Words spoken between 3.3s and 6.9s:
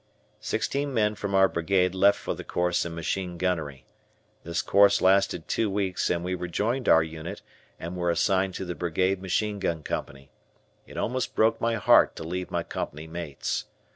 gunnery. This course lasted two weeks and we rejoined